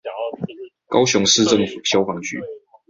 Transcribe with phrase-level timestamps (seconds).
[0.87, 2.39] 高雄市政府消防局